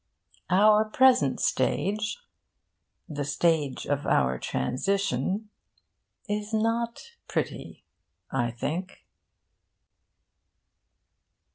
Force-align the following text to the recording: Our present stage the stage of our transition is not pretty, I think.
Our 0.49 0.85
present 0.85 1.39
stage 1.39 2.17
the 3.07 3.23
stage 3.23 3.85
of 3.85 4.07
our 4.07 4.39
transition 4.39 5.51
is 6.27 6.55
not 6.55 7.11
pretty, 7.27 7.83
I 8.31 8.49
think. 8.49 9.05